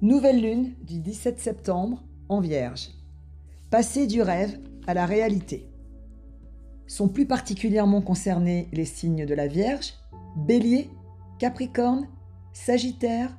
[0.00, 2.90] Nouvelle lune du 17 septembre en Vierge.
[3.68, 5.66] Passer du rêve à la réalité.
[6.86, 9.94] Sont plus particulièrement concernés les signes de la Vierge,
[10.36, 10.88] Bélier,
[11.40, 12.06] Capricorne,
[12.52, 13.36] Sagittaire,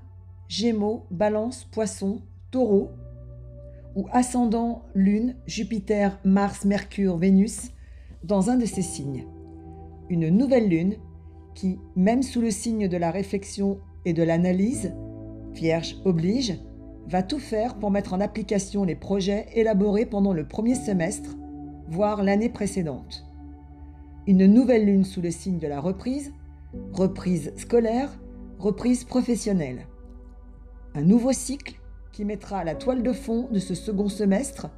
[0.49, 2.89] Gémeaux, Balance, Poisson, Taureau,
[3.95, 7.71] ou ascendant Lune, Jupiter, Mars, Mercure, Vénus,
[8.25, 9.25] dans un de ces signes.
[10.09, 10.97] Une nouvelle lune
[11.55, 14.91] qui, même sous le signe de la réflexion et de l'analyse,
[15.59, 16.57] Vierge oblige,
[17.07, 21.35] va tout faire pour mettre en application les projets élaborés pendant le premier semestre,
[21.89, 23.25] voire l'année précédente.
[24.25, 26.33] Une nouvelle lune sous le signe de la reprise,
[26.93, 28.09] reprise scolaire,
[28.57, 29.87] reprise professionnelle.
[30.95, 31.75] Un nouveau cycle
[32.13, 34.69] qui mettra la toile de fond de ce second semestre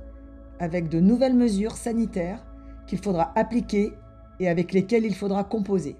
[0.60, 2.44] avec de nouvelles mesures sanitaires
[2.88, 3.92] qu'il faudra appliquer
[4.40, 5.96] et avec lesquelles il faudra composer.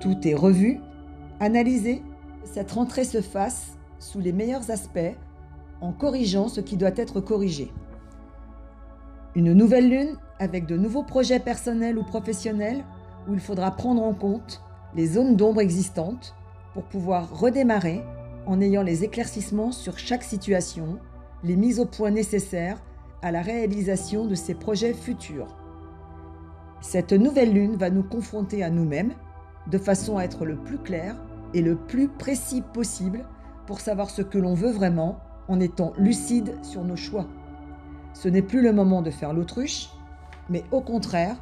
[0.00, 0.80] Tout est revu,
[1.38, 2.02] analysé
[2.46, 5.16] cette rentrée se fasse sous les meilleurs aspects,
[5.80, 7.72] en corrigeant ce qui doit être corrigé.
[9.34, 12.84] Une nouvelle lune avec de nouveaux projets personnels ou professionnels
[13.28, 14.62] où il faudra prendre en compte
[14.94, 16.34] les zones d'ombre existantes
[16.72, 18.02] pour pouvoir redémarrer
[18.46, 20.98] en ayant les éclaircissements sur chaque situation,
[21.42, 22.80] les mises au point nécessaires
[23.22, 25.56] à la réalisation de ces projets futurs.
[26.80, 29.14] Cette nouvelle lune va nous confronter à nous-mêmes
[29.66, 31.16] de façon à être le plus clair
[31.54, 33.24] et le plus précis possible
[33.66, 37.26] pour savoir ce que l'on veut vraiment en étant lucide sur nos choix.
[38.14, 39.90] Ce n'est plus le moment de faire l'autruche,
[40.48, 41.36] mais au contraire,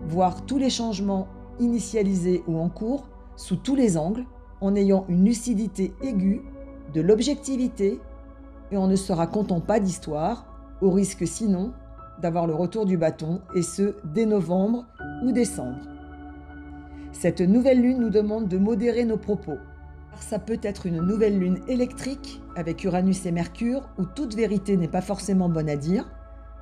[0.00, 4.24] voir tous les changements initialisés ou en cours sous tous les angles
[4.60, 6.42] en ayant une lucidité aiguë,
[6.94, 8.00] de l'objectivité
[8.70, 10.46] et en ne se racontant pas d'histoire,
[10.80, 11.72] au risque sinon
[12.20, 14.86] d'avoir le retour du bâton, et ce dès novembre
[15.22, 15.76] ou décembre.
[17.12, 19.58] Cette nouvelle lune nous demande de modérer nos propos.
[20.20, 24.88] Ça peut être une nouvelle lune électrique avec Uranus et Mercure où toute vérité n'est
[24.88, 26.10] pas forcément bonne à dire.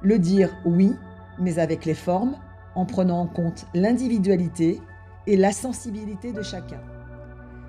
[0.02, 0.92] Le dire oui,
[1.38, 2.36] mais avec les formes,
[2.74, 4.80] en prenant en compte l'individualité
[5.26, 6.80] et la sensibilité de chacun.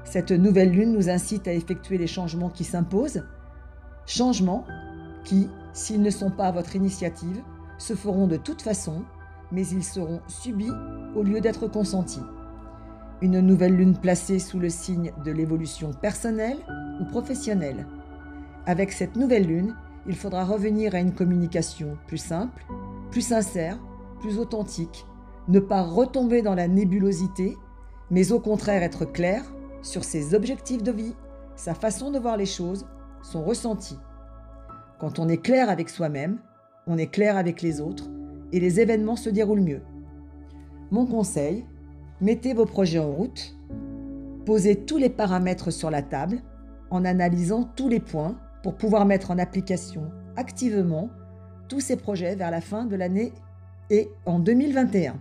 [0.04, 3.24] Cette nouvelle lune nous incite à effectuer les changements qui s'imposent,
[4.06, 4.66] changements
[5.24, 7.42] qui, s'ils ne sont pas à votre initiative,
[7.78, 9.04] se feront de toute façon,
[9.52, 10.72] mais ils seront subis
[11.16, 12.22] au lieu d'être consentis
[13.22, 16.58] une nouvelle lune placée sous le signe de l'évolution personnelle
[17.00, 17.88] ou professionnelle.
[18.66, 19.76] Avec cette nouvelle lune,
[20.08, 22.66] il faudra revenir à une communication plus simple,
[23.12, 23.80] plus sincère,
[24.20, 25.06] plus authentique,
[25.48, 27.58] ne pas retomber dans la nébulosité,
[28.12, 29.44] mais au contraire être clair
[29.82, 31.16] sur ses objectifs de vie,
[31.56, 32.86] sa façon de voir les choses,
[33.22, 33.97] son ressenti.
[35.00, 36.40] Quand on est clair avec soi-même,
[36.88, 38.09] on est clair avec les autres
[38.52, 39.82] et les événements se déroulent mieux.
[40.92, 41.66] Mon conseil,
[42.22, 43.58] Mettez vos projets en route,
[44.46, 46.42] posez tous les paramètres sur la table
[46.90, 51.09] en analysant tous les points pour pouvoir mettre en application activement
[51.68, 53.34] tous ces projets vers la fin de l'année
[53.90, 55.20] et en 2021.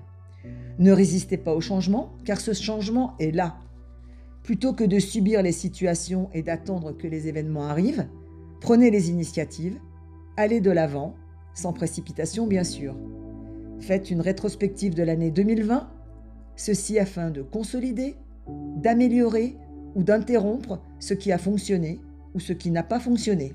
[0.78, 3.56] Ne résistez pas au changement car ce changement est là.
[4.44, 8.06] Plutôt que de subir les situations et d'attendre que les événements arrivent,
[8.60, 9.80] prenez les initiatives,
[10.36, 11.16] allez de l'avant,
[11.54, 12.94] sans précipitation bien sûr.
[13.80, 15.88] Faites une rétrospective de l'année 2020
[16.56, 18.16] Ceci afin de consolider,
[18.76, 19.56] d'améliorer
[19.94, 22.00] ou d'interrompre ce qui a fonctionné
[22.34, 23.54] ou ce qui n'a pas fonctionné.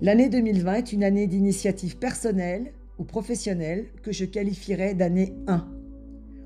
[0.00, 5.68] L'année 2020 est une année d'initiative personnelle ou professionnelle que je qualifierais d'année 1.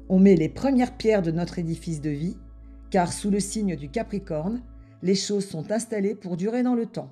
[0.08, 2.36] On met les premières pierres de notre édifice de vie,
[2.90, 4.62] car sous le signe du Capricorne,
[5.02, 7.10] les choses sont installées pour durer dans le temps.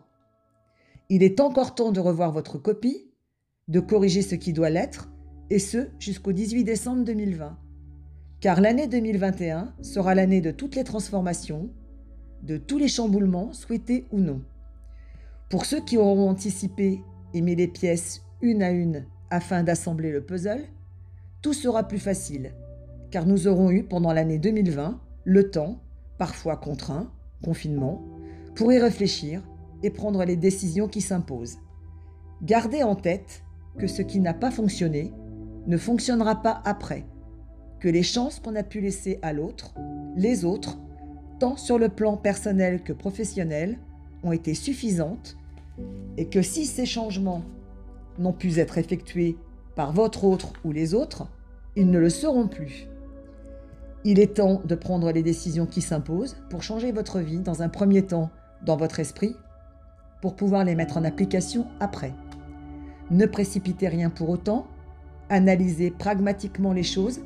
[1.08, 3.10] Il est encore temps de revoir votre copie,
[3.68, 5.10] de corriger ce qui doit l'être,
[5.50, 7.58] et ce jusqu'au 18 décembre 2020
[8.40, 11.70] car l'année 2021 sera l'année de toutes les transformations,
[12.42, 14.42] de tous les chamboulements, souhaités ou non.
[15.48, 17.00] Pour ceux qui auront anticipé
[17.32, 20.66] et mis les pièces une à une afin d'assembler le puzzle,
[21.40, 22.52] tout sera plus facile,
[23.10, 25.80] car nous aurons eu pendant l'année 2020 le temps,
[26.18, 27.10] parfois contraint,
[27.42, 28.04] confinement,
[28.54, 29.42] pour y réfléchir
[29.82, 31.58] et prendre les décisions qui s'imposent.
[32.42, 33.44] Gardez en tête
[33.78, 35.12] que ce qui n'a pas fonctionné
[35.66, 37.06] ne fonctionnera pas après
[37.86, 39.72] que les chances qu'on a pu laisser à l'autre,
[40.16, 40.76] les autres,
[41.38, 43.78] tant sur le plan personnel que professionnel,
[44.24, 45.36] ont été suffisantes
[46.16, 47.44] et que si ces changements
[48.18, 49.36] n'ont pu être effectués
[49.76, 51.28] par votre autre ou les autres,
[51.76, 52.88] ils ne le seront plus.
[54.02, 57.68] Il est temps de prendre les décisions qui s'imposent pour changer votre vie dans un
[57.68, 58.30] premier temps
[58.64, 59.36] dans votre esprit,
[60.20, 62.14] pour pouvoir les mettre en application après.
[63.12, 64.66] Ne précipitez rien pour autant,
[65.28, 67.20] analysez pragmatiquement les choses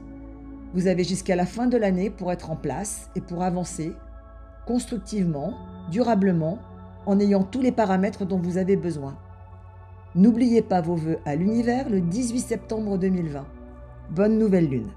[0.75, 3.93] vous avez jusqu'à la fin de l'année pour être en place et pour avancer
[4.67, 5.55] constructivement,
[5.90, 6.58] durablement
[7.06, 9.17] en ayant tous les paramètres dont vous avez besoin.
[10.14, 13.46] N'oubliez pas vos vœux à l'univers le 18 septembre 2020.
[14.11, 14.90] Bonne nouvelle lune.